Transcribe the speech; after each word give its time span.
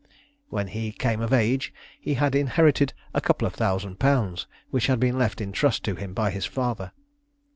When 0.49 0.69
he 0.69 0.91
came 0.91 1.21
of 1.21 1.31
age 1.31 1.71
he 1.99 2.15
had 2.15 2.33
inherited 2.33 2.95
a 3.13 3.21
couple 3.21 3.45
of 3.45 3.53
thousand 3.53 3.99
pounds, 3.99 4.47
which 4.71 4.87
had 4.87 4.99
been 4.99 5.19
left 5.19 5.39
in 5.39 5.51
trust 5.51 5.83
to 5.83 5.93
him 5.93 6.15
by 6.15 6.31
his 6.31 6.47
father. 6.47 6.91